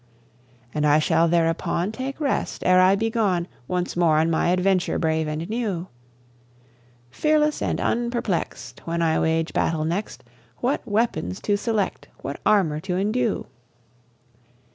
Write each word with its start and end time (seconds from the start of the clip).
And 0.73 0.83
I 0.83 0.97
shall 0.97 1.27
thereupon 1.27 1.91
Take 1.91 2.19
rest, 2.19 2.63
ere 2.65 2.81
I 2.81 2.95
be 2.95 3.11
gone 3.11 3.47
Once 3.67 3.95
more 3.95 4.17
on 4.17 4.31
my 4.31 4.47
adventure 4.49 4.97
brave 4.97 5.27
and 5.27 5.47
new: 5.47 5.89
Fearless 7.11 7.61
and 7.61 7.77
unperplex'd, 7.79 8.79
When 8.85 9.03
I 9.03 9.19
wage 9.19 9.53
battle 9.53 9.85
next, 9.85 10.23
What 10.57 10.81
weapons 10.87 11.39
to 11.41 11.55
select, 11.55 12.07
what 12.23 12.39
armour 12.47 12.79
to 12.79 12.95
indue. 12.95 13.45